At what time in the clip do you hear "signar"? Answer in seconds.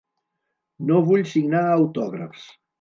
1.35-1.63